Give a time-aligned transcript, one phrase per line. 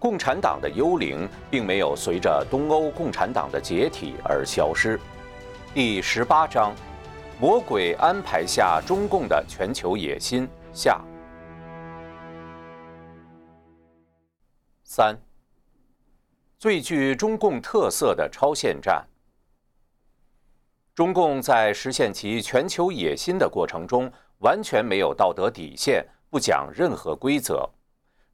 [0.00, 4.98] 共产党的幽灵并没有随着东欧共产党的解体而消失。
[5.74, 6.74] 第十八章：
[7.38, 10.98] 魔鬼安排下中共的全球野心下。
[14.82, 15.14] 三、
[16.58, 19.06] 最具中共特色的超限战。
[20.94, 27.68] 中共在实现其全球野心的过程中，完全没有道德底线，不讲任何规则。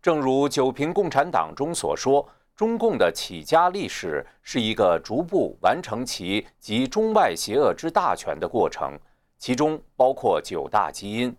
[0.07, 2.25] 正如九评共产党中所说，
[2.55, 8.97] 中共的起家历史是一个逐步完成其集中外邪恶之大权的过程，
[9.37, 11.37] 其中包括九大基因：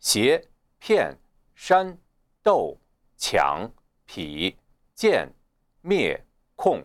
[0.00, 0.44] 邪、
[0.80, 1.16] 骗、
[1.54, 1.96] 煽、
[2.42, 2.76] 斗、
[3.16, 3.70] 抢、
[4.08, 4.52] 痞、
[4.96, 5.32] 贱、
[5.80, 6.20] 灭、
[6.56, 6.82] 控。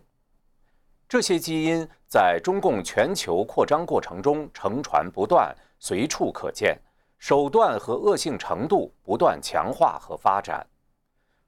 [1.10, 6.80] 这些基因在中共全球扩张过程中承传不断，随处可见，
[7.18, 10.64] 手段和恶性程度不断强化和发展。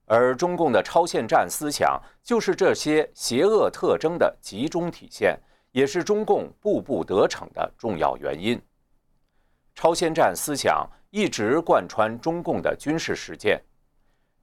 [0.10, 5.40] 而中共的超限战思想就是这些邪恶特征的集中体现，
[5.72, 8.60] 也是中共步步得逞的重要原因。
[9.76, 13.62] 超限战思想一直贯穿中共的军事实践。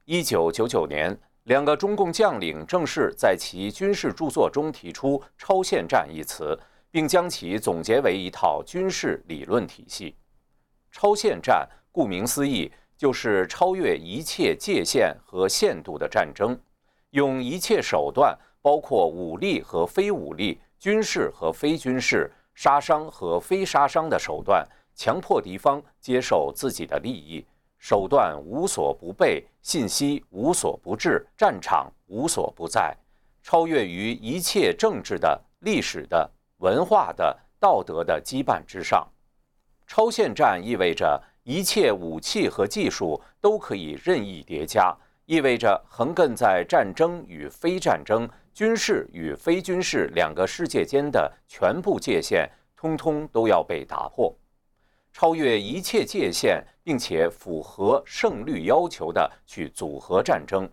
[0.05, 6.57] 一九九九年，两个中共将领正式在其军事著作中提出“超限战”一词，
[6.89, 10.15] 并将其总结为一套军事理论体系。
[10.93, 12.71] 超限战，顾名思义。
[12.97, 16.59] 就是超越一切界限和限度的战争，
[17.11, 27.45] 用一切手段，包括武力和非武力、军事和非军事、杀伤和非杀伤的手段，强迫敌方接受自己的利益。
[27.77, 32.97] 手段无所不备，信息无所不至，战场无所不在，
[33.43, 39.07] 超越于一切政治的、历史的、文化的、道德的羁绊之上。
[39.85, 41.21] 超限战意味着。
[41.47, 54.35] 一切武器和技术都可以任意叠加，意味着横亘在战争与非战争、军事与非军事两个世界间的全部界限，通通都要被打破，
[55.13, 60.69] 超越一切界限，并且符合胜率要求的去组合战争，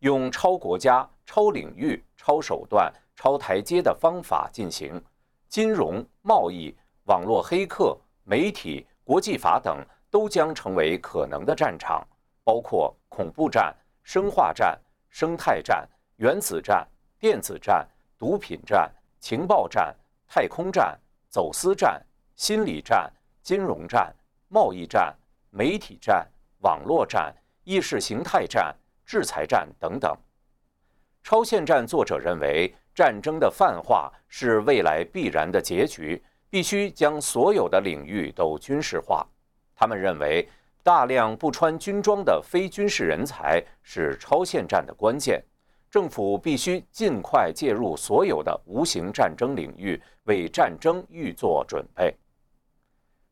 [0.00, 5.00] 用超国家、超领域、超手段、超台阶的方法进行
[5.48, 9.78] 金融、贸易、网络黑客、媒体、国际法等。
[10.10, 12.06] 都将成为可能的战场，
[12.44, 14.78] 包括恐怖战、生化战、
[15.10, 16.86] 生态战、原子战、
[17.18, 17.86] 电子战、
[18.18, 19.94] 毒品战、情报战、
[20.26, 20.98] 太空战、
[21.28, 22.00] 走私战、
[22.36, 24.14] 心理战、金融战、
[24.48, 25.14] 贸易战、
[25.50, 26.26] 媒体战、
[26.60, 30.16] 网络战、意识形态战、制裁战等等。
[31.22, 39.26] 超限战作者认为，战争的泛化是未来必然的结局，必须将所有的领域都军事化。
[39.80, 40.48] 他们认为，
[40.82, 45.40] 大量不穿军装的非军事人才是超限战的关键。
[45.88, 52.12] 政府必须尽快介入所有的无形战争领域，为战争预做准备。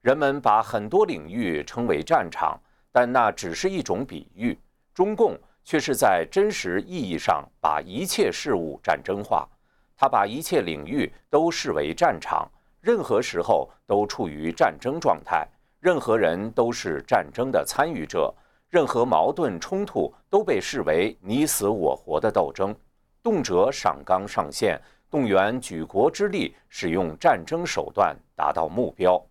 [0.03, 2.57] 人们把很多领域称为战场，
[2.93, 4.57] 但那只是一种比喻。
[4.95, 9.49] 中共却是在真实意义上把一切事物战争化，
[9.97, 12.49] 他把一切领域都视为战场，
[12.81, 15.45] 任何时候都处于战争状态。
[15.81, 18.35] 任何人都是战争的参与者，
[18.69, 22.75] 任何矛盾冲突都被视为你死我活的斗争，
[23.23, 29.23] 动辄上纲上线，动员举国之力，使用战争手段达到目标。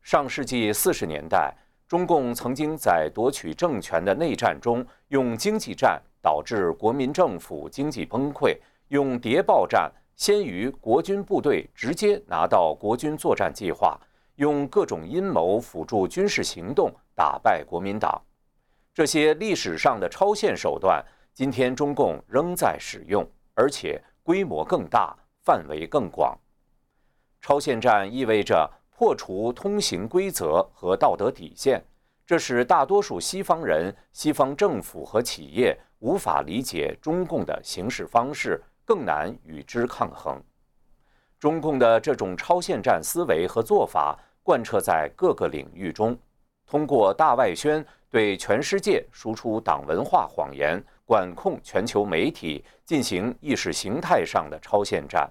[0.00, 1.54] 上世纪四十年代，
[1.86, 8.56] 中共曾经在夺取政权的内战中，用经济战导致国民政府经济崩溃，
[8.88, 14.00] 用谍报战先于国军部队直接拿到国军作战计划。
[14.36, 18.20] 用各种阴谋辅助军事行动打败国民党，
[18.94, 26.38] 这些历史上的超限手段，今天中共仍在使用，而且规模更大，范围更广。
[27.40, 31.84] 超限战意味着破除通行规则和道德底线，
[32.24, 40.42] 这使大多数西方人、西方政府和企业无法理解中共的行事方式，更难与之抗衡。
[41.42, 46.16] 中共的这种超限战思维和做法贯彻在各个领域中，
[46.64, 55.28] 通过大外宣对全世界输出党文化谎言，管控全球媒体，进行意识形态上的超限战，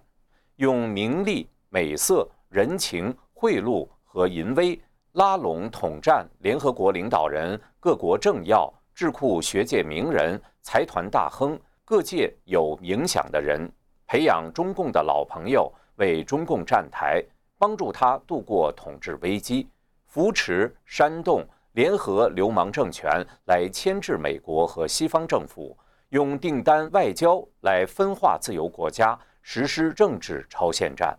[0.57, 4.77] 用名利、美色、人情、贿赂和淫威
[5.13, 13.71] 拉拢统战联合国领导人、各国政要、智库学界名人、财团大亨、各界有影响的人，
[14.05, 15.71] 培养中共的老朋友。
[16.01, 17.23] 为中共站台，
[17.59, 19.67] 帮助他度过统治危机，
[20.07, 25.77] 扶持煽动联合流氓政权来牵制美国和西方政府，
[26.09, 31.15] 用订单外交来分化自由国家，实施政治超限战，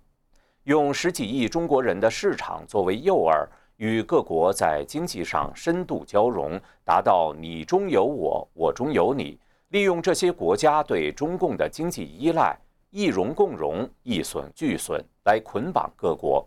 [0.65, 3.47] 用十几亿中国人的市场作为诱饵，
[3.77, 9.39] 与各国在经济上深度交融，达到你中有我，我中有你。
[9.69, 12.55] 利用这些国家对中共的经济依赖，
[12.95, 16.47] 一荣共荣，一损俱损，来捆绑各国，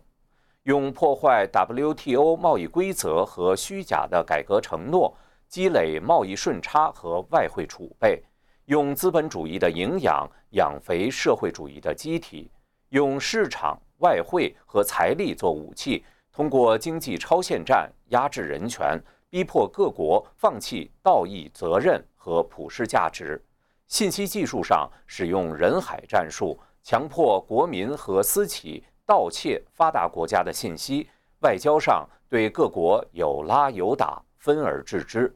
[0.62, 5.12] 用破坏 WTO 贸易规则和虚假的改革承诺，
[5.48, 8.22] 积累贸易顺差和外汇储备，
[8.66, 12.48] 用资本主义的营养养肥社会主义的机体，
[12.90, 18.96] 用市场、外汇和财力做武器，通过经济超限战压制人权，
[19.28, 22.00] 逼迫各国放弃道义责任。
[22.26, 23.40] 和普世价值，
[23.88, 31.06] 信息技术上使用人海战术，强迫国民和私企盗窃发达国家的信息；
[31.40, 35.34] 外交上对各国有拉有打，分而治之。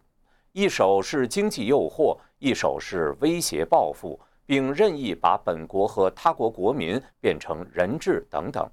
[0.52, 8.68] 一手是经济诱惑，一手是威胁报复，并任意把本国和他国国民变成人质等等。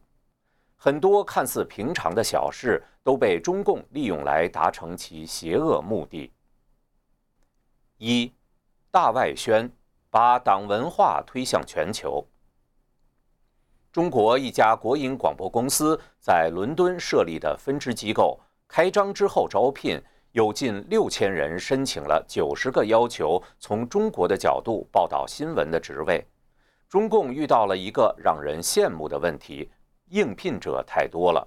[0.75, 6.31] 很多看似平常的小事，都被中共利用来达成其邪恶目的。
[7.97, 8.31] 一，
[8.89, 9.69] 大外宣
[10.09, 12.25] 把党文化推向全球。
[13.91, 20.01] 中国一家国营广播公司在伦敦设立的分支机构开张之后招聘，
[20.31, 26.25] 有近六千人申请了九十个要求从中国的角度报道新闻的职位。
[26.87, 29.69] 中共遇到了一个让人羡慕的问题：
[30.09, 31.45] 应聘者太多了。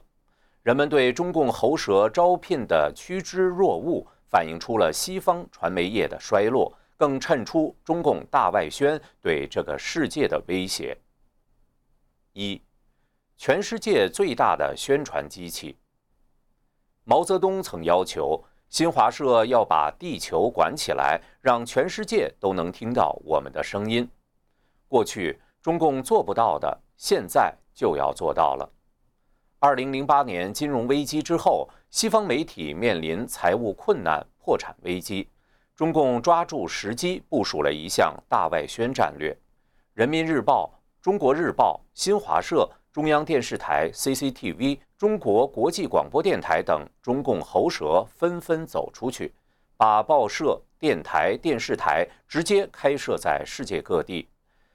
[0.63, 4.07] 人们对中共喉舌招聘的趋之若鹜。
[4.31, 10.95] 反映出了西方传媒业的衰落，更衬出中共大外宣对这个世界的威胁。
[12.35, 12.61] 一，
[13.39, 15.79] 全世界最大的宣传机器。
[17.05, 24.07] 毛泽东曾要求新华社要把地球管起来，让全世界都能听到我们的声音。
[24.87, 28.71] 过去中共做不到的，现在就要做到了。
[29.59, 31.67] 二零零八年金融危机之后。
[31.91, 35.29] 西方媒体面临财务困难、破产危机，
[35.81, 39.35] 中共抓住时机部署了一项大外宣战略。
[39.95, 49.33] 人民日报、中国日报、新华社、中央电视台、CCTV、中国国际广播电台等中共喉舌纷纷走出去，
[49.79, 54.29] 把报社、电台、电视台直接开设在世界各地。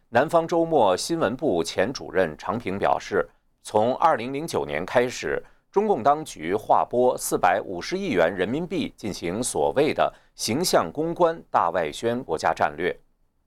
[0.10, 3.30] 南方周末新闻部前主任常平表示，
[3.62, 5.40] 从2009年开始。
[5.76, 12.98] 中共当局划拨四百五十亿元人民币进行所谓的形象公关大外宣国家战略，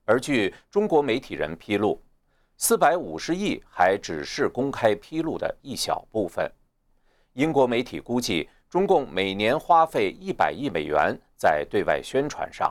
[0.05, 1.99] 而据中国媒体人披露，
[2.59, 6.53] 四百五十亿还只是公开披露的一小部分。
[7.33, 12.71] 英国媒体估计，中共每年花费一百亿美元在对外宣传上。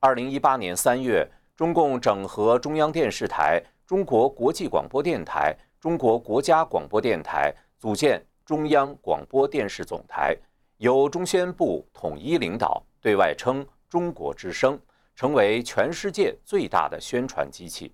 [0.00, 1.24] 二零一八年三月，
[1.54, 8.20] 中共整合中央电视台、中国国际广播电台、中国国家广播电台，组建。
[8.48, 10.34] 中央广播电视总台
[10.78, 14.80] 由中宣部统一领导，对外称“中国之声”，
[15.14, 17.92] 成为全世界最大的宣传机器。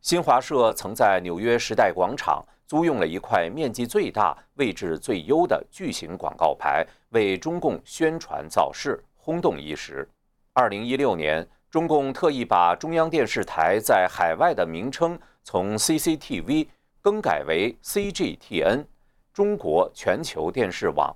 [0.00, 10.04] 新华社曾在纽约时代广场租用了一块面积最大、位置最优的巨型广告牌，为中共宣传造势，轰动一时。
[10.52, 16.66] 二零一六年，中共特意把中央电视台在海外的名称从 CCTV
[17.00, 18.86] 更改为 CGTN。
[19.34, 21.12] 中国全球电视网，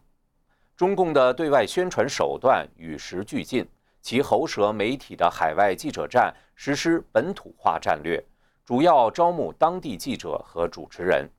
[0.76, 3.64] 中共的对外宣传手段与时俱进，
[4.02, 8.20] 其喉舌媒体的海外记者站实施本土化战略，
[8.64, 11.30] 主要招募当地记者和主持人。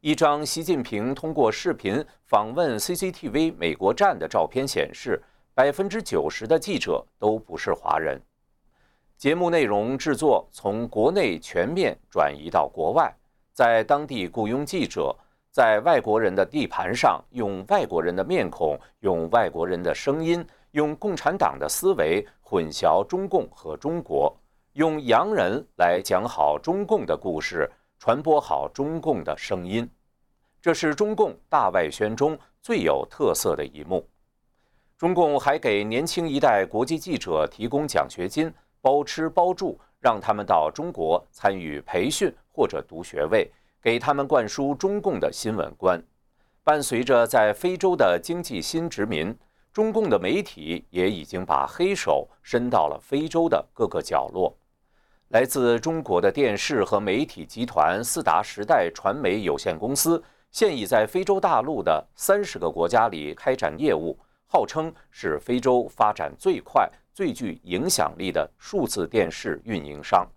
[0.00, 5.22] 一张习近平通过视频访问 CCTV 美国站的照片显示，
[5.54, 8.20] 百分之九十的记者都不是华人。
[9.16, 13.14] 节目内容制作从国内全面转移到国外，
[13.52, 15.16] 在当地雇佣记者。
[15.50, 24.32] 在外国人的地盘上，用外国人的面孔，用外国人的声音，用共产党的思维混淆中共和中国，
[24.74, 29.90] 用洋人来讲好中共的故事，传播好中共的声音，
[30.62, 34.08] 这是中共大外宣中最有特色的一幕。
[34.96, 43.50] 中共还给年轻一代国际记者提供奖学金，包吃包住，让他们到中国参与培训或者读学位。
[43.82, 46.02] 给他们灌输中共的新闻观，
[46.62, 49.34] 伴随着在非洲的经济新殖民，
[49.72, 54.54] 中共的媒体也已经把黑手伸到了非洲的各个角落。
[55.28, 70.28] 来自中国的电视和媒体集团四达时代传媒有限公司，现已在非洲大陆的三十个国家里开展业务，号称是非洲发展最快、最具影响力的数字电视运营商。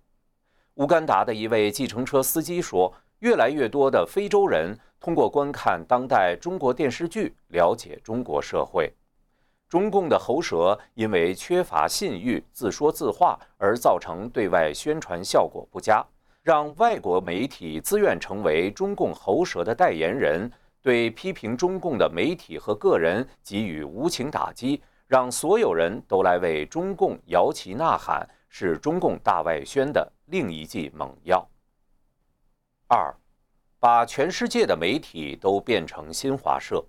[0.75, 2.93] 乌干达的一位计程车司机说
[3.23, 8.91] ：“越来越多的非洲人通过观看当代中国电视剧了解中国社会。”
[9.69, 16.05] 中共的喉舌因为缺乏信誉、自说自话而造成对外宣传效果不佳，
[16.41, 20.51] 让外国媒体自愿成为中共喉舌的代言人，
[20.81, 31.47] 对批评中共的媒体和个人给予无情打击，让所有人都来为中共摇旗呐喊，是中共大外宣的另一剂猛药。
[32.87, 33.15] 二，
[33.79, 36.83] 把全世界的媒体都变成新华社。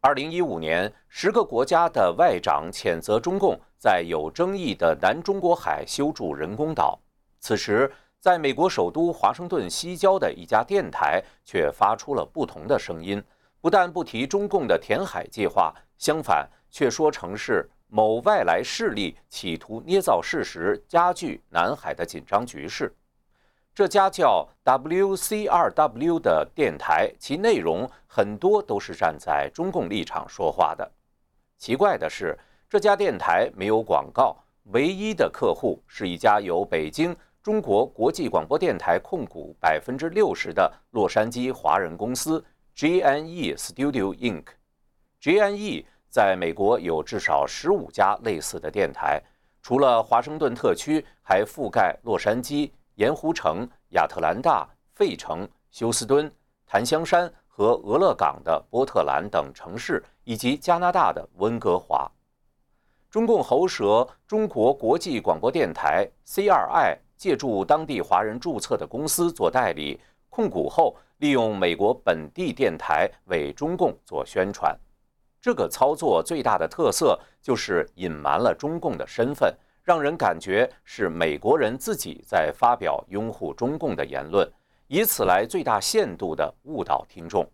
[0.00, 6.98] 二零一五年，十个国家的外长谴责中共在有争议的南中国海修筑人工岛。
[7.40, 13.22] 此时，在美国首都华盛顿西郊的一家电台却发出了不同的声音，
[13.60, 22.94] 不但不提中共的填海计划，相反却说成是某外来势力企图捏造事实，加剧南海的紧张局势。
[23.74, 30.88] 这家叫 WCRW 的电台，其内容很多都是站在中共立场说话的。
[31.58, 32.38] 奇怪的是，
[32.70, 42.44] 这家电台没有广告，唯一的客户是一家由北京中国国际广播电台控股百分之六十的洛杉矶华人公司
[42.76, 44.44] GNE Studio Inc。
[45.20, 49.20] GNE 在美国有至少十五家类似的电台，
[49.62, 52.70] 除了华盛顿特区，还覆盖洛杉矶。
[52.96, 56.30] 盐湖城、亚特兰大、费城、休斯敦、
[56.66, 62.10] 檀香山和俄勒冈的波特兰等城市，以及加拿大的温哥华。
[63.10, 74.76] 中共喉舌中国国际广播电台 （CRI） 借助当地华人注册的公司做代理控股后，利用美国本地电台为中共做宣传。
[75.40, 79.56] 这个操作最大的特色就是隐瞒了中共的身份。
[79.84, 84.50] 让人感觉是美国人自己在发表拥护中共的言论，
[84.86, 87.46] 以此来最大限度地误导听众。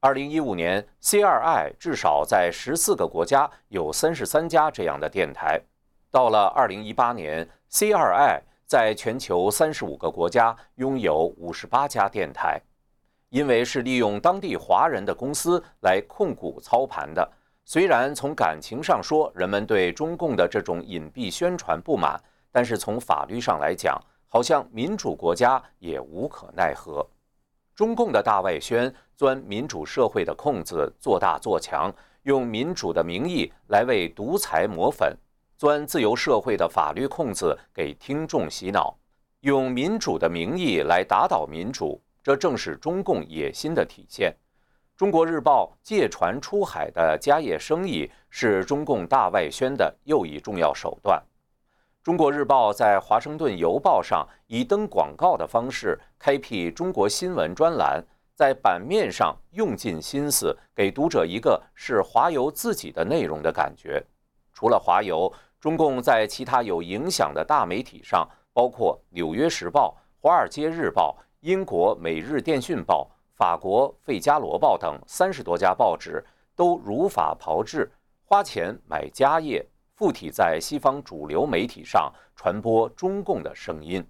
[0.00, 5.60] 二零一五年，CRI 至少在十四个国家有三十三家这样的电台。
[6.10, 12.60] 到了二零一八年，CRI 在全球三十五个国家拥有五十八家电台。
[13.30, 17.32] 因为是利用当地华人的公司来控股操盘的。
[17.66, 22.20] 虽然从感情上说，人们对中共的这种隐蔽宣传不满，
[22.52, 27.06] 但是从法律上来讲，好像民主国家也无可奈何。
[27.74, 31.92] 中共的大外宣钻民主社会的空子，做大做强，
[32.24, 35.16] 用民主的名义来为独裁抹粉，
[35.56, 38.94] 钻自由社会的法律空子给听众洗脑，
[39.40, 44.36] 用民主的名义来打倒民主，这正是中共野心的体现。
[44.96, 51.20] 中国日报借船出海的家业生意是中共大外宣的又一重要手段。
[52.00, 58.04] 中国日报在《华盛顿邮报》上以登广告的方式开辟中国新闻专栏，
[58.36, 64.00] 在版面上用尽心思，给读者一个是华邮自己的内容的感觉。
[64.52, 73.10] 除了华邮，中共在其他有影响的大媒体上，包括《纽约时报》《华尔街日报》《英国每日电讯报》。
[73.36, 76.24] 法国《费加罗报》等三十多家报纸
[76.54, 77.90] 都如法炮制，
[78.24, 84.06] 花钱买家业，附体在西方主流媒体上传播中共的声音。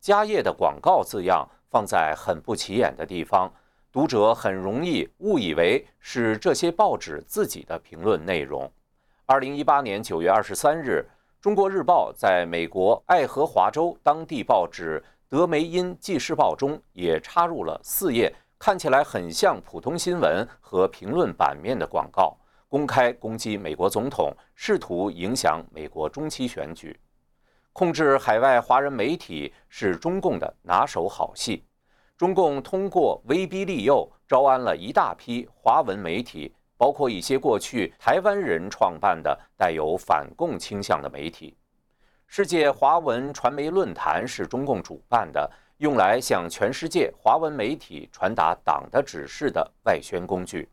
[0.00, 3.52] 家业的广告字样放在很不起眼的地方，
[3.92, 8.70] 读者很容易误以为是这些报纸自己的评论内容。
[9.26, 11.06] 二零一八年九月二十三日，
[11.42, 15.04] 《中国日报》在美国爱荷华州当地报纸。
[15.30, 22.34] 德梅因纪事报中也插入了四页看起来很像普通新闻和评论版面的广告，
[22.66, 26.98] 公开攻击美国总统，试图影响美国中期选举。
[27.74, 31.62] 控制海外华人媒体是中共的拿手好戏。
[32.16, 41.57] 中共通过威逼利诱，招安了一大批华文媒体，包括一些过去台湾人创办的带有反共倾向的媒体。
[42.30, 50.68] 世界华文传媒论坛是中共主办的，用来向全世界华文媒体传达党的指示的外宣工具。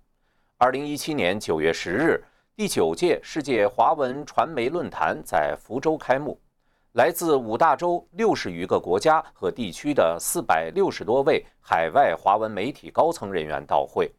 [0.58, 2.22] 二零一七年九月十日，
[2.58, 6.38] 第九届世界华文传媒论坛在福州开幕，
[6.92, 14.12] 来自五大洲六十余个国家和地区的四百六十多位海外华文媒体高层人员到会。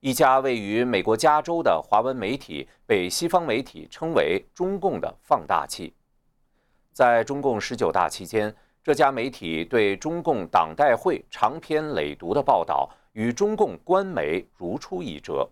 [0.00, 5.94] 一家位于美国加州的华文媒体被西方媒体称为“中共的放大器”。
[6.94, 15.50] 在中共十九大期间，这家媒体对中共党代会长篇累牍的报道与中共官媒如出一辙。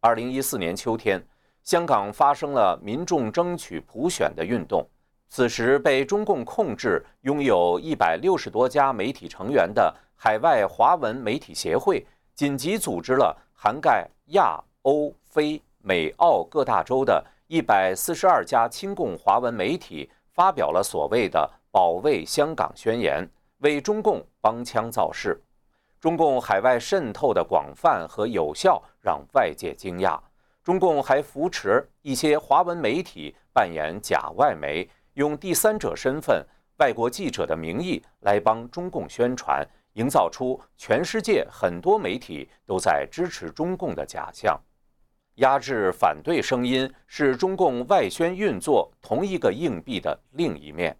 [0.00, 1.26] 二零一四年秋天，
[1.62, 4.86] 香港发生了民众争取普选的运动。
[5.30, 23.28] 此时被中共控制、拥有一百六十多家媒体成员的海外华文媒体协会，紧急组织了涵盖亚、欧、非、美、澳各大洲的一百四十二家亲共华文媒体，发表了所谓的“保卫香港宣言”，
[23.58, 25.36] 为中共帮腔造势。
[25.98, 30.16] 中共海外渗透的广泛和有效，让外界惊讶。
[30.62, 34.88] 中共还扶持一些华文媒体扮演假外媒。
[35.14, 44.56] 用第三者身份、外国记者的名义来帮中共宣传，营造出全世界很多媒体都在支持中共的假象。
[45.38, 50.96] 压制反对声音是中共外宣运作同一个硬币的另一面。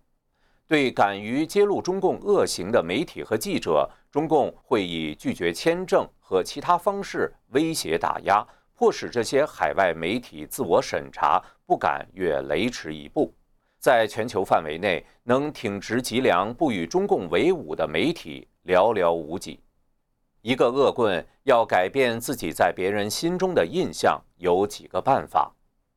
[0.67, 13.33] 对敢于揭露中共恶行的媒体和记者，中共会以拒绝签证和其他方式威胁打压，迫使这些海外媒体自我审查，不敢越雷池一步。
[13.81, 19.59] 在全球范围内，能挺直脊梁不与中共为伍的媒体寥寥无几。
[20.43, 25.53] 一个恶棍要改变自己在别人心中的印象，有几个办法：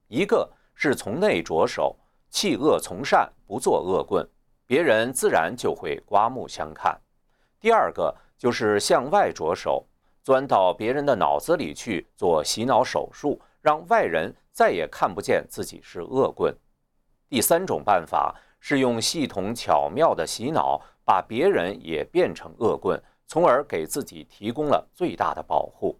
[0.07, 1.95] 一个是从内着手，
[2.29, 4.27] 弃恶从善，不做恶棍，
[4.65, 6.99] 别人自然就会刮目相看；
[7.59, 9.85] 第二个就是向外着手，
[10.23, 16.55] 钻到别人的脑子里去做洗脑手术，让外人再也看不见自己是恶棍。
[17.29, 25.97] 第三种办法是用系统巧妙的洗脑，把别人也变成恶棍，从而给自己提供了最大的保护。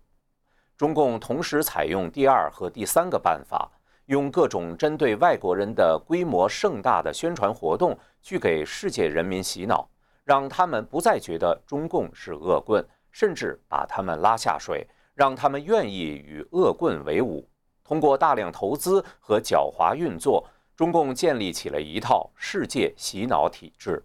[0.75, 3.71] 中共同时采用第二和第三个办法，
[4.07, 9.89] 用各种针对外国人的规模盛大的宣传活动，去给世界人民洗脑，
[10.25, 17.47] 让他们不再觉得中共是恶棍，甚至把他们拉下水，让他们愿意与恶棍为伍。
[17.81, 20.45] 通过大量投资和狡猾运作。
[20.75, 24.03] 中共建立起了一套世界洗脑体制。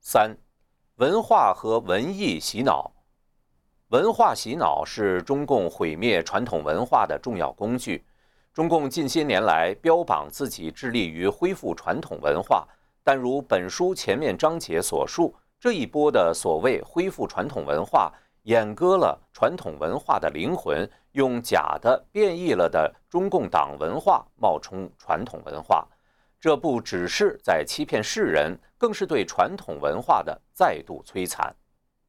[0.00, 0.36] 三，
[0.96, 2.92] 文化和文艺洗脑。
[3.88, 8.04] 文化洗脑是中共毁灭传统文化的重要工具。
[8.52, 12.68] 中共近些年来标榜自己致力于恢复传统文化，
[13.02, 18.12] 但如本书前面章节所述，这一波的所谓恢复传统文化。
[18.44, 25.86] 阉割了传统文化的灵魂，用假的变异了的中共党文化冒充传统文化，
[26.42, 31.54] 这不只是在欺骗世人，更是对传统文化的再度摧残。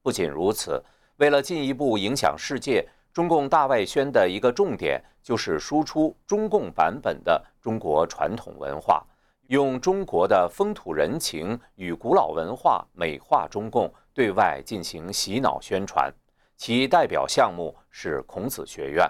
[0.01, 0.83] 不仅如此，
[1.17, 9.05] 为了进一步影响世界，中共大外宣的一个重点就是输出中共版本的中国传统文化，
[9.49, 16.11] 用中国的风土人情与古老文化美化中共，对外进行洗脑宣传。
[16.57, 19.07] 其代表项目是孔子学院。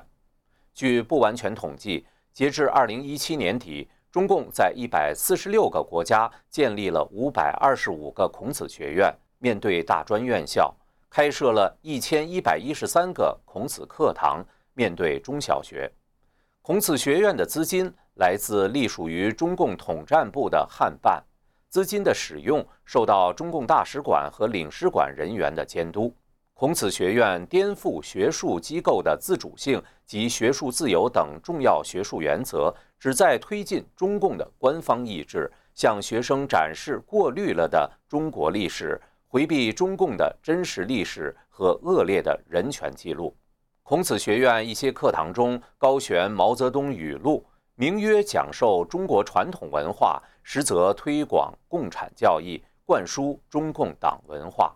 [0.73, 10.71] 据不完全统计，截至二零一七年底，中共在一百四十六个国家建立了五百二十五个孔子学院，面对大专院校，
[11.09, 14.45] 开设了一千一百一十三个孔子课堂，
[14.75, 15.91] 面对中小学。
[16.61, 21.23] 孔子学院的资金来自隶属于中共统战部的汉办，
[21.67, 26.15] 资金的使用受到中共大使馆和领事馆人员的监督。
[26.55, 43.35] 孔子学院颠覆学术机构的自主性及学术自由等重要学术原则，旨在推进中共的官方意志，向学生展示过滤了的中国历史，回避中共的真实历史和恶劣的人权记录。
[43.81, 47.43] 孔子学院一些课堂中高悬毛泽东语录，
[47.75, 54.73] 名曰讲授中国传统文化，实则推广共产教义，灌输中共党文化。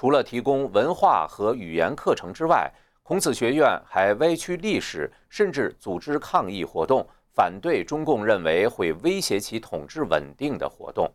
[0.00, 11.06] 除了提供文化和语言课程之外，孔子学院还歪曲历史，甚至组织抗议活动，反对中共认为会威胁其统治稳定的活动。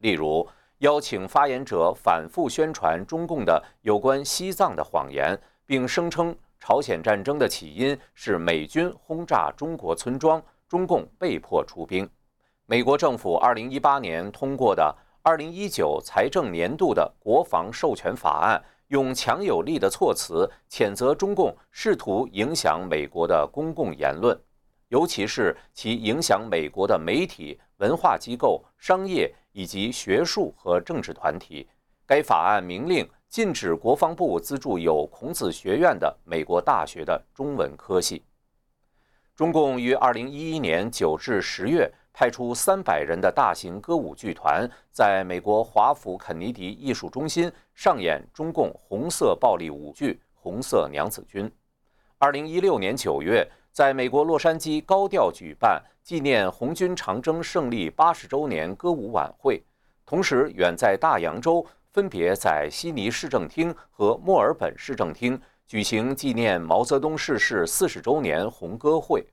[0.00, 0.46] 例如，
[0.80, 12.06] 邀请发言者反复宣传中共的有关西藏的谎言，并声称朝鲜战争的起因是美军轰炸中国村庄，中共被迫出兵。
[12.66, 14.94] 美国政府2018年通过的。
[15.22, 24.38] 二零一九财政年度的国防授权法案用强有力的措辞谴责中共试图影响美国的公共言论，
[24.88, 31.68] 尤其是其影响美国的媒体、文化机构、商业以及学术和政治团体。
[32.06, 38.24] 该法案明令禁止国防部资助有孔子学院的美国大学的中文科系。
[39.36, 41.92] 中共于二零一一年九至十月。
[42.20, 51.46] 派出三百人的大型歌舞剧团，在美国华府肯尼迪艺术中心上演中共红色暴力舞剧《红色娘子军》。
[52.18, 59.62] 二零一六年九月，在美国洛杉矶高调举办纪念红军长征胜利八十周年歌舞晚会，
[60.04, 69.26] 同时远在大洋洲，分别在悉尼市政厅和墨尔本市政厅举行纪念毛泽东逝世四十周年红歌会。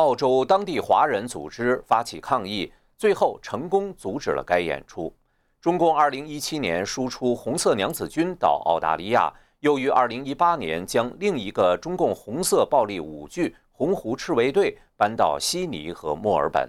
[0.00, 5.14] 澳洲当地华人组织发起抗议，最后成功阻止了该演出。
[5.60, 9.30] 中共二零一七年输出红色娘子军到澳大利亚。
[9.58, 16.66] 又于二零一八年将另一个中共红色暴力舞剧“红湖赤卫队”搬到悉尼和墨尔本。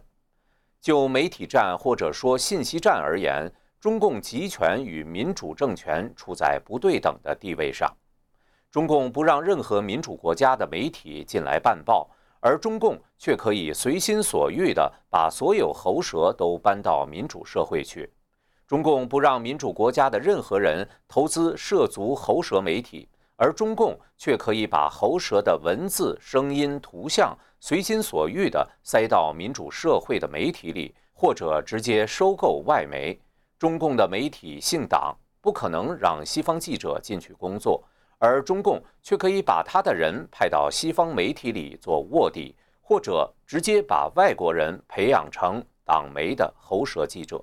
[0.82, 7.90] 就媒体战或者说信息战而言，中共集权与民主政权处在不对等的地位上。
[8.70, 12.10] 中共不让任何民主国家的媒体进来办报，
[12.42, 18.12] 而中共却可以随心所欲地把所有喉舌都搬到民主社会去。
[18.66, 33.16] 中共不让民主国家的任何人投资涉足喉舌媒体，而中共却可以把喉舌的文字、声音、图像随心所欲地塞到民主社会的媒体里，或者直接收购外媒。
[33.60, 37.84] 中共的媒体姓党，不可能让西方记者进去工作，
[38.18, 42.56] 而中共却可以把他的人派到西方媒体里做卧底，
[42.92, 47.42] 或者直接把外国人培养成党媒的喉舌记者。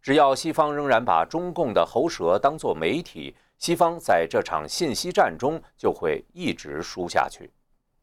[0.00, 7.50] 只要西方仍然把中共的喉舌当作媒体，西方在这场信息战中就会一直输下去。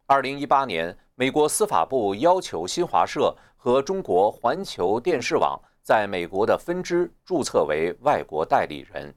[0.05, 9.11] 二零一八年，美国司法部要求新华社和中国环球电视网在美国的分支注册为外国代理人。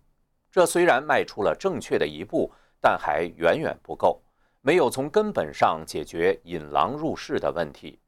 [0.50, 4.22] 这虽然迈出了正确的一步，但还远远不够，
[4.62, 7.98] 没有从根本上解决引狼入室的问题。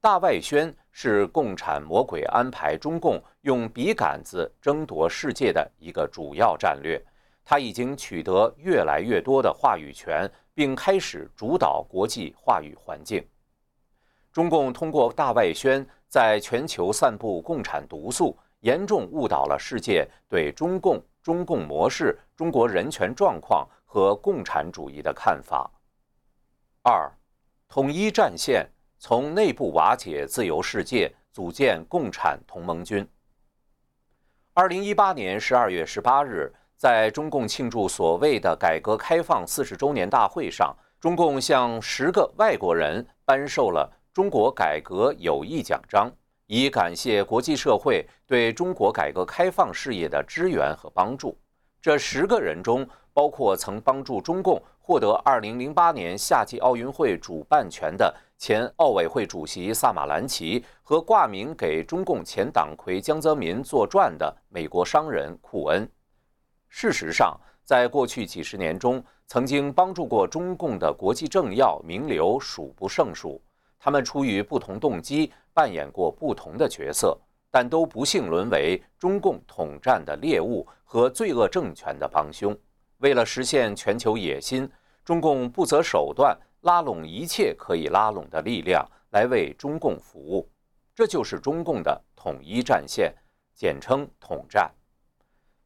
[0.00, 7.02] 大外宣是共产魔鬼安排中共用笔杆子争夺世界的一个主要战略，
[7.44, 13.26] 他已经取得越来越多的话语权，并开始主导国际话语环境。
[14.32, 25.68] 中共通过大外宣在全球散布共产毒素，严重误导了世界对中共、中共模式、中国人权状况和共产主义的看法。
[26.82, 27.10] 二，
[27.66, 28.68] 统一战线。
[29.00, 33.08] 从内部瓦解自由世界，组建共产同盟军。
[34.54, 46.10] 二零一八年十二月十八日，在中共庆祝所谓的改革开放四十周年大会上，中共向十个外国人颁授了中国改革友谊奖章，
[46.46, 51.38] 以感谢国际社会对中国改革开放事业的支援和帮助。
[51.80, 52.84] 这十个人中，
[53.18, 58.14] 包括曾帮助中共获得二零零八年夏季奥运会主办权的。
[58.36, 65.90] 前奥委会主席萨马兰奇和挂名给中共前党魁江泽民作传的美国商人库恩，
[66.68, 73.42] 事实上，在过去几十年中，曾经帮助过中共的国际政要名流数不胜数。
[73.80, 77.18] 他们出于不同动机，扮演过不同的角色，
[77.50, 82.56] 但都不幸沦为中共统战的猎物和罪恶政权的帮凶。
[82.98, 84.70] 为了实现全球野心，
[85.04, 86.38] 中共不择手段。
[86.62, 90.50] 拉拢一切可以拉拢的力量来为中共服务，
[90.92, 93.14] 这就是中共的统一战线，
[93.54, 94.68] 简称统战。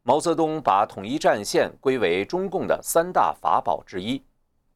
[0.02, 4.22] 毛泽东把统一战线归为中共的三大法宝之一。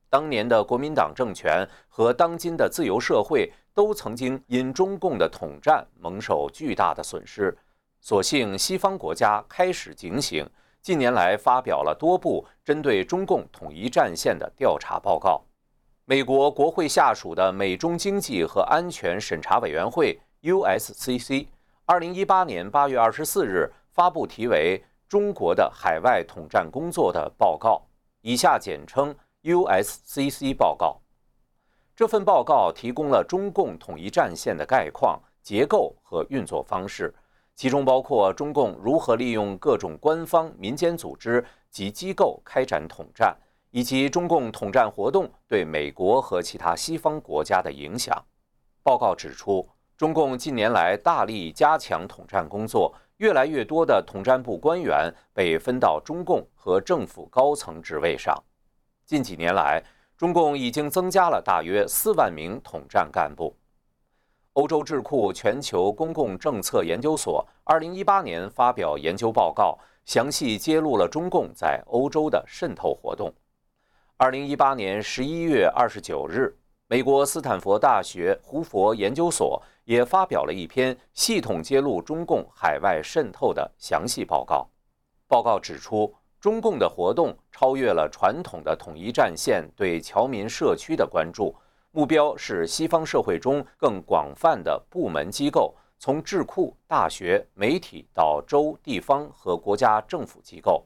[0.08, 7.54] 当年的国民党政权和当今的自由社会都曾经因中共的统战蒙受巨大的损失。
[8.00, 10.48] 所幸西方国家开始警醒，
[10.86, 15.42] 近年来发表了多部针对中共统一战线的调查报告。
[16.04, 21.48] 美国国会下属的美中经济和安全审查委员会 （USCC）
[21.86, 27.82] 二零一八年八月二十四日发布题为《中国的海外统战工作》的报告，
[28.20, 31.00] 以下简称 USCC 报告。
[31.96, 37.12] 这份报告提供了中共统一战线的概况、结构和运作方式，
[37.56, 43.36] 其中包括中共如何利用各种官方、民间组织及机构开展统战。
[43.72, 48.24] 以及中共统战活动对美国和其他西方国家的影响。
[48.82, 58.34] 报告指出，中共近年来大力加强统战工作，越来越多的统战部官员被分到中共和政府高层职位上。
[59.04, 59.82] 近几年来，
[60.16, 63.54] 中共已经增加了大约四万名统战干部。
[64.56, 73.30] 欧洲智库全球公共政策研究所二零一八年发表研究报告，详细揭露了中共在欧洲的渗透活动。
[74.16, 84.66] 二零一八年十一月二十九日，美国斯坦福大学胡佛研究所也发表了一篇系统揭露中共海外渗透的详细报告。
[85.28, 91.54] 报告指出，中共的活动超越了传统的统一战线对侨民社区的关注，
[91.96, 100.84] 目标是西方社会中更广泛的部门机构，从智库、大学、媒体到州、地方和国家政府机构。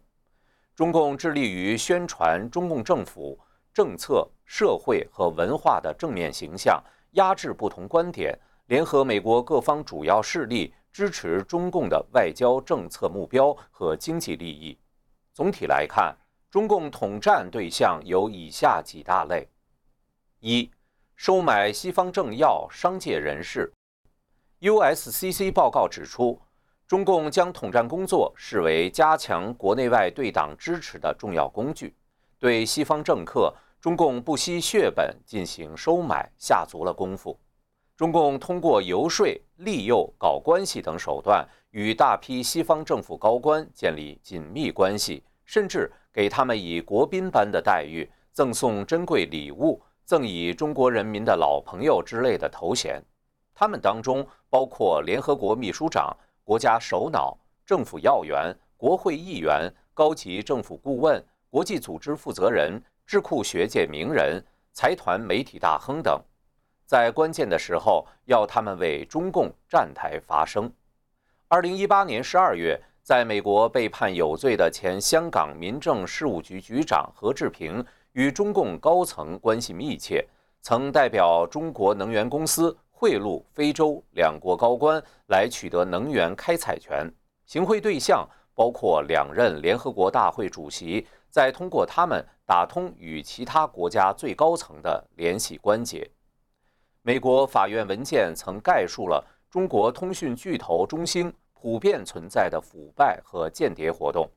[0.73, 3.37] 中共致力于宣传中共政府
[3.75, 6.81] 政策、社会和文化的正面形象，
[7.14, 14.79] 压制不同观点，联合美国各方主要势力，支持中共的外交政策目标和经济利益。
[15.35, 16.16] 总体来看，
[16.49, 19.49] 中共统战对象有以下几大类：
[20.38, 20.70] 一。
[21.23, 23.71] 收买西方政要、商界人士。
[24.63, 26.41] USCC 报告指出，
[26.87, 31.95] 中共将统战工作视为加强国内外对党支持的重要工具。
[32.39, 37.39] 对西方政客，中共不惜血本进行收买，下足了功夫。
[37.99, 49.83] 中共通过游说、利诱、搞关系等手段，与大批西方政府高官建立紧密关系，甚至给他们以国宾般的待遇，赠送珍贵礼物。
[50.11, 53.01] 赠以“中国人民的老朋友”之类的头衔，
[53.55, 66.20] 他们当中包括联合国秘书长、国家首脑、政府要员、国会议员、高级政府顾问、国际组织负责人、智库学界名人、财团媒体大亨等，
[66.85, 70.68] 在关键的时候要他们为中共站台发声。
[71.46, 77.87] 二零一八年十二月，在美国被判有罪的前香港民政事务局局长何志平。
[78.12, 80.27] 与中共高层关系密切，
[80.61, 87.09] 曾代表中国能源公司贿赂非洲两国高官来取得能源开采权。
[87.46, 96.09] 行贿对象包括两任联合国大会主席，再通过他们打通与其他国家最高层的联系关节。
[97.03, 104.29] 美国法院文件曾概述了中国通讯巨头中兴普遍存在的腐败和间谍活动。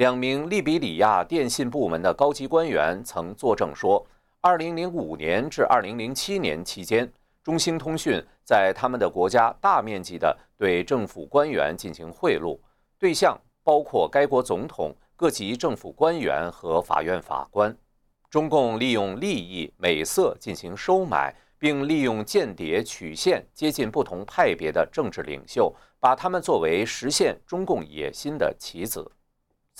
[0.00, 4.02] 两名利比里亚电信部门的高级官员曾作证说
[4.40, 12.58] ，2005年至2007年期间，中兴通讯在他们的国家大面积地对政府官员进行贿赂，
[12.98, 17.76] 对象包括该国总统、各级政府官员和法院法官。
[18.30, 29.06] 中共利用利益、美色进行收买，并利用间谍曲线接近不同派别的政治领袖，把他们作为实现中共野心的棋子。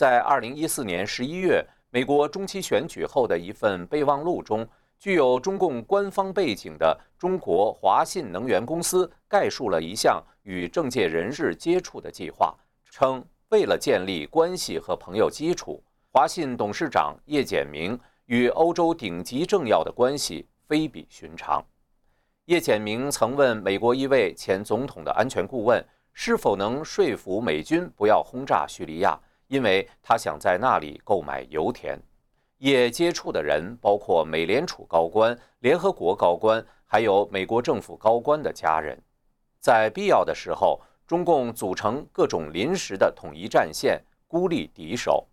[0.01, 4.67] 在二零一四年十一月，美国中期选举后的一份备忘录中，
[4.99, 12.57] 具有中共官方背景的中国华信能源公司概述了一项与政界人士接触的计划，
[12.91, 21.63] 称为了建立关系和朋友基础，华信董事长叶简明与欧洲顶级政要的关系非比寻常。
[22.47, 29.21] 叶简明曾问美国一位前总统的安全顾问，是否能说服美军不要轰炸叙利亚。
[29.51, 31.99] 因为他想在那里购买油田，
[32.59, 38.97] 也接触的人包括美联储高官、联合国高官，还有美国政府高官的家人。
[39.59, 45.27] 在必要的时候，中共组成各种临时的统一战线，孤立敌手。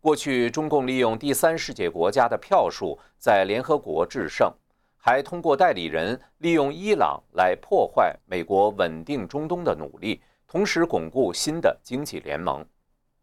[0.00, 4.50] 过去，中共利用第三世界国家的票数在联合国制胜，
[4.96, 12.64] 还通过代理人利用伊朗来破坏美国稳定中东的努力，同时巩固新的经济联盟。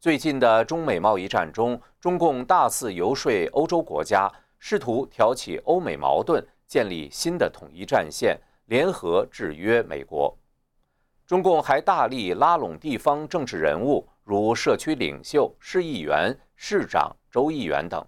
[0.01, 10.33] 最近的中美贸易战中，中共大肆游说欧洲国家，试图挑起欧美矛盾，建立新的统一战线，联合制约美国。
[11.27, 18.01] 中共还大力拉拢地方政治人物，如社区领袖、市议员、市长、州议员等。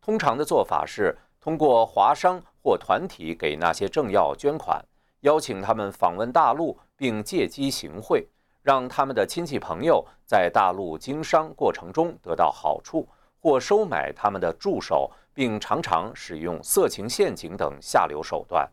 [0.00, 4.80] 通常的做法是通过华商或团体给那些政要捐款，
[5.22, 8.28] 邀请他们访问大陆，并借机行贿。
[8.62, 13.08] 让他们的亲戚朋友在大陆经商过程中得到好处，
[13.40, 18.70] 或收买他们的助手，并常常使用色情陷阱等下流手段。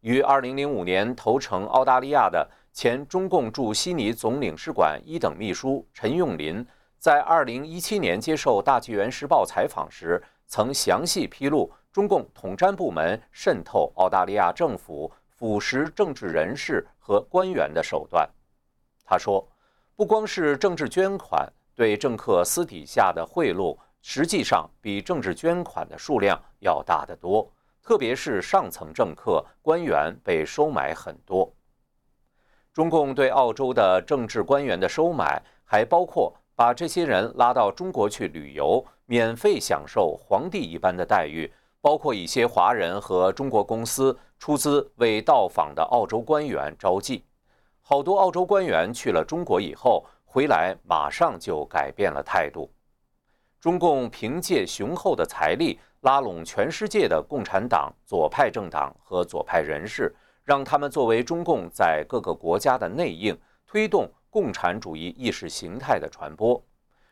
[0.00, 6.66] 于2005年投诚澳大利亚的前中共驻悉尼总领事馆一等秘书陈永林，
[6.98, 18.28] 在2017年接受《大纪元时报》采访时，曾详细披露中共统战部门渗透澳大利亚政府、腐蚀政治人士和官员的手段。
[19.10, 19.44] 他说
[19.96, 21.44] ：“不光是政治捐款，
[21.74, 27.50] 对政客私底下的贿赂，实际上比政治捐款的数量要大得多。
[27.82, 31.52] 特别是上层政客官员被收买很多。
[32.72, 47.22] 中共对澳洲的政治官员的收买，还包括把这些人拉到中国去旅游，免费享受皇帝一般的待遇，包括一些华人和中国公司出资为到访的澳洲官员招妓。”
[47.90, 52.70] 好多澳洲官员去了中国以后回来，马上就改变了态度。
[53.58, 66.62] 中共凭借雄厚的财力拉拢全世界的共产党左派政党和左派人士，让他们作为中共在各个国家的内应，推动共产主义意识形态的传播。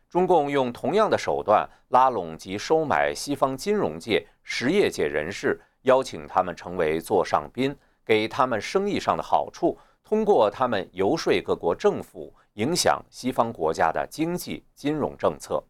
[0.08, 9.76] 中共用同样的手段拉拢及收买西方金融界、实业界人士，邀请他们成为座上宾，给他们生意上的好处，
[10.08, 15.62] 通过他们游说各国政府，影响西方国家的经济金融政策。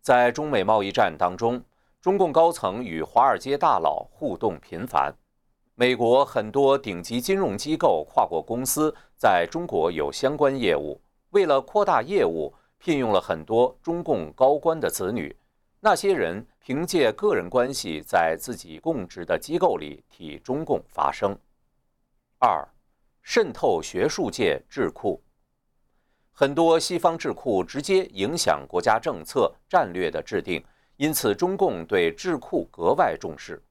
[0.00, 1.60] 在中美贸易战当中，
[2.00, 5.12] 中共高层与华尔街大佬互动频繁，
[5.74, 11.00] 美国很多顶级金融机构、跨国公司在中国有相关业务，
[11.30, 12.54] 为了扩大业务。
[12.78, 15.36] 聘用了很多中共高官的子女，
[15.78, 21.38] 那些人凭借个人关系在自己供职的机构里替中共发声。
[22.40, 22.68] 二，
[23.22, 25.22] 渗透学术界智库，
[26.32, 30.62] 很多西方智库直接影响国家政策战略的制定，
[30.96, 33.62] 因此中共对智库格外重视。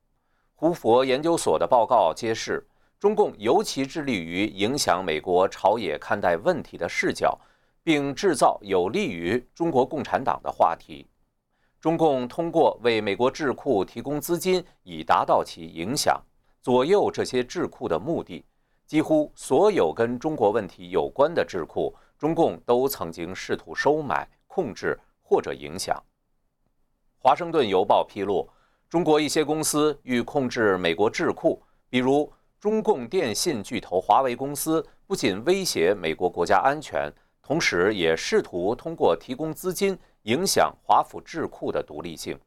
[0.55, 2.67] 胡佛研究所的报告揭示，
[2.99, 7.39] 中共尤其致力于影响美国朝野看待问题的视角。
[7.83, 11.07] 并制造有利于中国共产党的话题。
[11.79, 16.21] 中共通过为美国智库提供资金，以达到其影响、
[16.61, 18.45] 左右这些智库的目的。
[18.91, 25.95] 几乎所有跟中国问题有关的智库，中共都曾经试图收买、控制或者影响。
[27.17, 28.49] 《华盛顿邮报》披露，
[28.89, 37.09] 中国一些公司欲控制美国智库，比如中共电信巨头华为公司，不仅威胁美国国家安全。
[37.41, 42.37] 同时，也试图通过提供资金影响华府智库的独立性。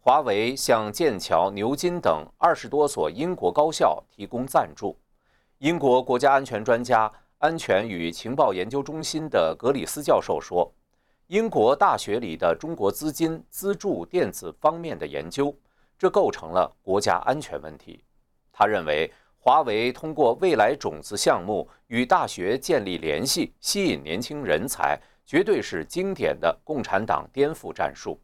[0.00, 4.96] 华为向剑桥、牛津等二十多所英国高校提供赞助。
[5.60, 10.72] 英国国家安全专家、安全与情报研究中心的格里斯教授说
[11.28, 15.54] ：“英国大学里的中国资金资助电子方面的研究，
[15.98, 18.02] 这构成了国家安全问题。”
[18.52, 19.10] 他认为。
[19.42, 28.20] 华为通过未来种子项目与大学建立联系，吸引年轻人才，绝对是经典的共产党颠覆战术。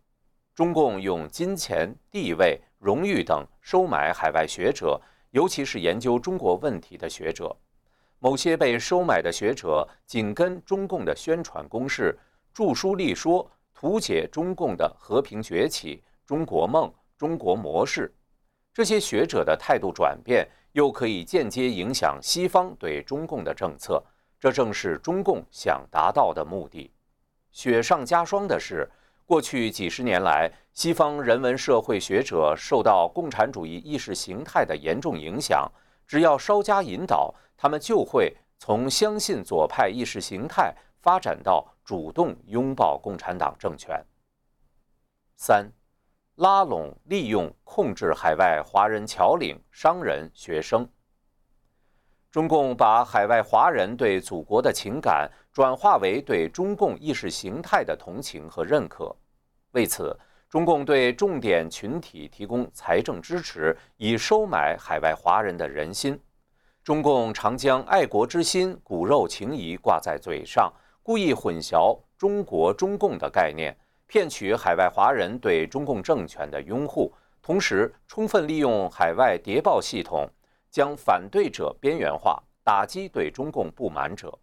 [0.54, 5.00] 中共用金钱、地位、荣誉等收买海外学者，
[5.36, 7.54] 尤其是研究中国问题的学者。
[8.20, 12.18] 某些被收买的学者紧跟中共的宣传攻势，
[12.54, 18.10] 著书立说，图解中共的和平崛起、中国梦、中国模式。
[18.72, 20.48] 这些学者的态度转变。
[20.72, 24.02] 又可以间接影响西方对中共的政策，
[24.38, 26.92] 这正是中共想达到的目的。
[27.50, 28.86] 雪上加霜的是，
[29.26, 35.68] 过去几十年来，西方人文社会学者受到共产主义意识形态的严重影响，
[36.06, 44.00] 只要稍加引导，他们就会从相信左派意识形态发展到主动拥抱共产党政权。
[45.34, 45.70] 三。
[46.36, 50.86] 拉拢、利用、控制海外华人侨领、商人、学生。
[52.36, 59.16] 中共把海外华人对祖国的情感转化为对中共意识形态的同情和认可。
[59.72, 60.14] 为此，
[60.46, 66.20] 中共对重点群体提供财政支持，以收买海外华人的人心。
[66.84, 70.70] 中共常将爱国之心、骨肉情谊挂在嘴上，
[71.02, 73.74] 故意混淆中国、中共的概念。
[74.06, 80.28] 骗取海外华人对中共政权的拥护，同时充分利用海外谍报系统，
[80.70, 84.38] 将反对者边缘化，打击对中共不满者。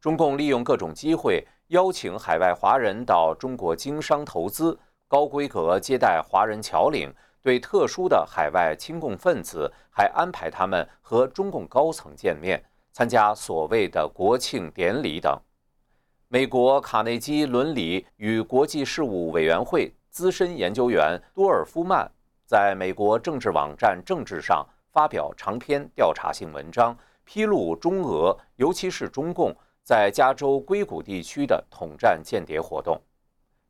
[0.00, 12.62] 中共利用各种机会邀请海外华人到中国经商投资，高规格接待华人侨领，对特殊的海外亲共分子还安排他们和中共高层见面，
[12.92, 15.38] 参加所谓的国庆典礼等。
[16.28, 22.10] 美国卡内基伦理与国际事务委员会资深研究员多尔夫曼
[22.46, 33.00] 在美国政治网站《政治》上发表长篇调查性文章，披露中俄，尤其是中共在加州硅谷地区的统战间谍活动。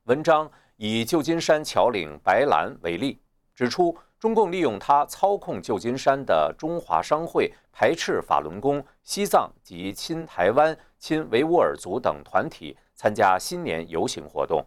[0.04, 3.20] 文章以旧金山侨领白兰为例，
[3.54, 10.76] 指出中共利用他操控旧金山的中华商会，排斥法轮功、西藏及亲台湾。
[10.98, 14.64] 亲维吾尔族等团体参加新年游行活动。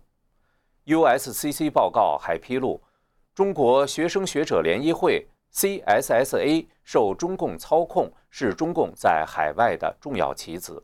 [0.86, 2.84] USCC 报告还披露，
[3.34, 5.26] 中国学生学者联谊会
[5.56, 10.84] （CSSA） 受中共操控，是中共在海外的重要棋子。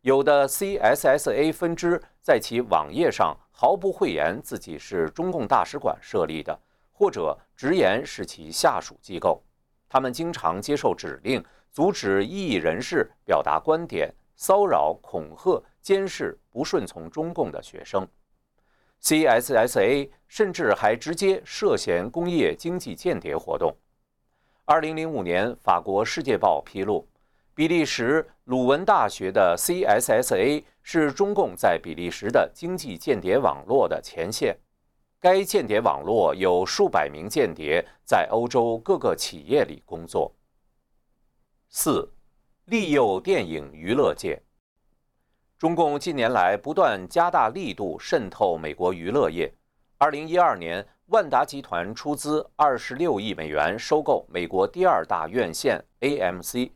[0.00, 6.58] 有的 CSSA 分支在其网页上毫不讳言自己是中共大使馆设立的，
[6.90, 9.40] 或者直言是其下属机构。
[9.88, 14.12] 他们经常接受指令，阻止异议人士表达观点。
[14.36, 18.08] 骚扰、恐吓、监视不顺从中共的学生
[19.02, 23.76] CSSA 甚至还直接涉嫌工业经济间谍活动。
[24.66, 27.08] 二零零五年，法国《世界报》披露，
[27.54, 34.56] 比利时鲁文大学的 CSSA 是中共在比利时的经济间谍网络的前线。
[35.18, 40.32] 该间谍网络有数百名间谍在欧洲各个企业里工作。
[41.68, 42.08] 四，
[42.66, 44.40] 利诱电影娱乐界。
[45.58, 49.52] 中共近年来不断加大力度渗透美国娱乐业。
[49.98, 50.86] 二零一二年。
[51.10, 56.70] 万达集团出资二十六亿美元收购美国第二大院线 AMC，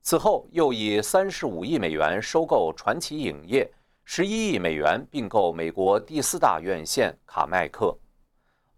[0.00, 3.68] 此后又以三十五亿美元收购传奇影业，
[4.04, 7.98] 十一亿美元并购美国第四大院线卡麦克。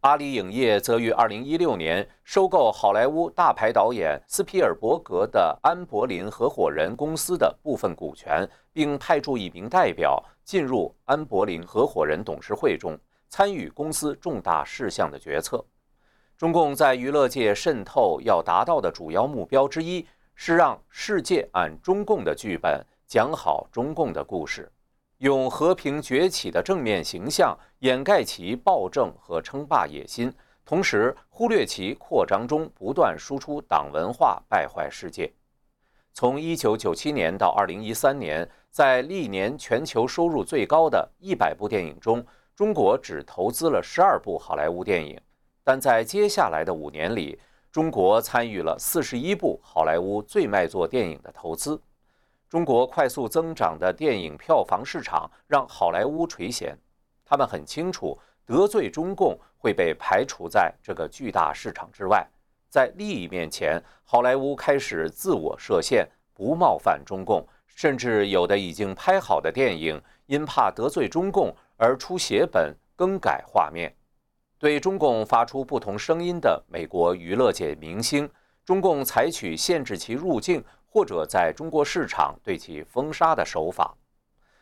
[0.01, 12.99] 阿里影业则于二零一六年收购好莱坞大牌导演斯皮尔伯格的安柏林合伙人公司的部分股权，并派驻一名代表进入安柏林合伙人董事会中。
[13.33, 15.65] 参与公司重大事项的决策，
[16.37, 24.71] 中共在娱乐界渗透要达到的主要目标之一是让世界按中共的剧本讲好中共的故事，
[25.17, 30.31] 用和平崛起的正面形象掩盖其暴政和称霸野心，
[30.63, 35.33] 同时忽略其扩张中不断输出党文化败坏世界。
[36.13, 42.23] 从1997年到2013年，在历年全球收入最高的一百部电影中。
[42.55, 45.19] 中国只投资了十二部好莱坞电影，
[45.65, 47.39] 但在接下来的五年里，
[47.71, 51.81] 中国参与了四十一部好莱坞最卖座电影的投资。
[52.51, 56.77] 中国快速增长的电影票房市场让好莱坞垂涎，
[57.25, 62.29] 他们很清楚得罪中共会被排除在这个巨大市场之外。
[62.69, 71.55] 在利益面前，好莱坞开始自我设限，不冒犯中共，甚至有的已经拍好的电影因怕得罪中共。
[71.83, 73.93] 而出写本更改画面，
[74.57, 78.31] 对中共发出不同声音的美国娱乐界明星，
[78.65, 83.93] 中共采取限制其入境或者在中国市场对其封杀的手法。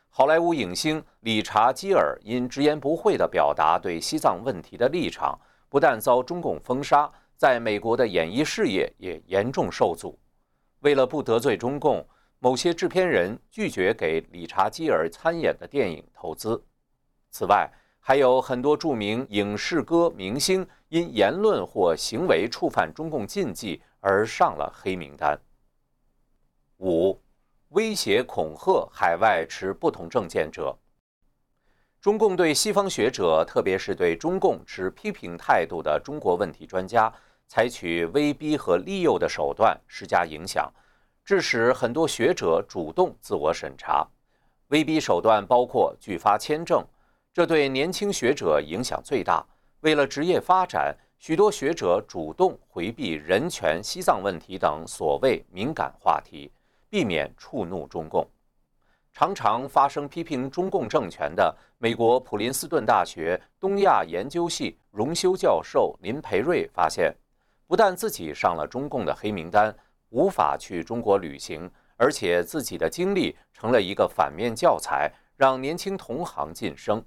[0.08, 10.18] 好莱坞影星理查基尔因直言不讳地表达对西藏问题的立场，不但遭中共封杀，在美国的演艺事业也严重受阻。
[10.78, 12.02] 为了不得罪中共，
[12.38, 16.64] 某些制片人拒绝给理查基尔参演的电影投资。
[17.30, 17.70] 此外，
[18.00, 25.38] 还有很多著名影视歌明星因言论或行为触犯中共禁忌而上了黑名单。
[26.78, 27.20] 五、
[27.68, 30.76] 威胁恐吓海外持不同政见者。
[32.00, 37.12] 中共对西方学者，特别是对中共持批评态度的中国问题专家，
[37.46, 40.72] 采取威逼和利诱的手段施加影响，
[41.22, 44.08] 致使很多学者主动自我审查。
[44.68, 46.82] 威逼手段包括拒发签证。
[47.32, 49.44] 这对年轻学者影响最大。
[49.82, 56.50] 为了职业发展，许多学者主动回避人权、西藏问题等所谓敏感话题，
[56.88, 58.28] 避免触怒中共。
[59.12, 67.14] 常常发生批评中共政权的美国普林斯顿大学东亚研究系荣休教授林培瑞发现，
[67.68, 69.72] 不但自己上了中共的黑名单，
[70.08, 77.00] 无法去中国旅行，而且自己的经历成了一个反面教材，让年轻同行晋升。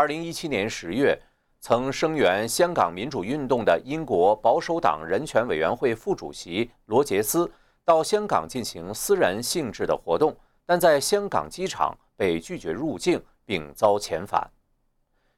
[0.00, 1.20] 二零一七年十月，
[1.60, 7.52] 曾声援香港民主运动的英国保守党人权委员会副主席罗杰斯
[7.84, 10.34] 到香港进行私人性质的活动，
[10.64, 14.50] 但在香港机场被拒绝入境，并遭遣返。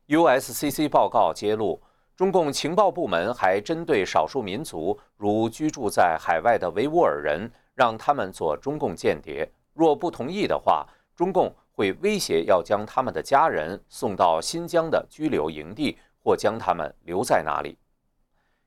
[0.07, 1.83] USCC 报告揭露，
[2.15, 9.51] 中共情报部门还针对少数民族，如居住在海外的维吾尔人，让他们做中共间谍。
[9.75, 10.87] 若不同意的话，
[11.17, 11.53] 中共。
[11.83, 17.77] 会威胁要将他们的家人送到新疆的拘留营地，或将他们留在那里。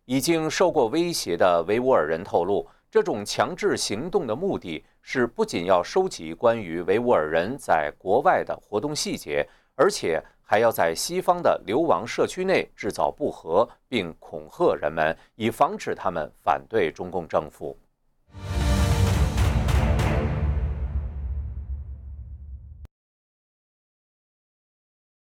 [0.03, 17.78] 已经受过威胁的维吾尔人透露，这种强制行动的目的是不仅要收集关于维吾尔人在国外的活动细节，而且还要在西方的流亡社区内制造不和，并恐吓人们，以防止他们反对中共政府。